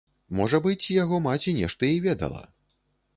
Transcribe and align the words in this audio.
Можа 0.37 0.59
быць, 0.67 0.85
яго 1.03 1.19
маці 1.27 1.53
нешта 1.59 1.91
і 1.97 1.99
ведала. 2.07 2.41